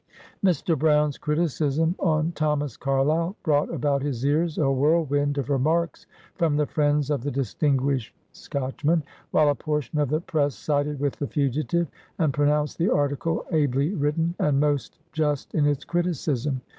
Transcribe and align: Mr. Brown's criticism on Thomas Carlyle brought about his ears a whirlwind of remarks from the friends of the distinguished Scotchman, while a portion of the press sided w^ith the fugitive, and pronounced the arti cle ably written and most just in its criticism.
Mr. 0.43 0.75
Brown's 0.75 1.19
criticism 1.19 1.93
on 1.99 2.31
Thomas 2.31 2.75
Carlyle 2.75 3.35
brought 3.43 3.71
about 3.71 4.01
his 4.01 4.25
ears 4.25 4.57
a 4.57 4.71
whirlwind 4.71 5.37
of 5.37 5.47
remarks 5.51 6.07
from 6.33 6.57
the 6.57 6.65
friends 6.65 7.11
of 7.11 7.21
the 7.21 7.29
distinguished 7.29 8.11
Scotchman, 8.31 9.03
while 9.29 9.49
a 9.49 9.53
portion 9.53 9.99
of 9.99 10.09
the 10.09 10.19
press 10.21 10.55
sided 10.55 10.97
w^ith 10.97 11.17
the 11.17 11.27
fugitive, 11.27 11.87
and 12.17 12.33
pronounced 12.33 12.79
the 12.79 12.89
arti 12.89 13.15
cle 13.15 13.45
ably 13.51 13.93
written 13.93 14.33
and 14.39 14.59
most 14.59 14.97
just 15.13 15.53
in 15.53 15.67
its 15.67 15.85
criticism. 15.85 16.61